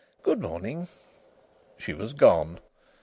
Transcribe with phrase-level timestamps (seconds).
[0.23, 0.87] Good morning."
[1.77, 2.59] She was gone.